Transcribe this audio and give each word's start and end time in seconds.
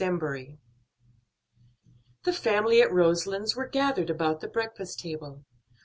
EMBURY. 0.03 0.57
The 2.23 2.33
family 2.33 2.81
at 2.81 2.91
Roselands 2.91 3.55
were 3.55 3.67
gathered 3.67 4.09
about 4.09 4.39
the 4.39 4.47
breakfast 4.47 4.97
table. 4.99 5.45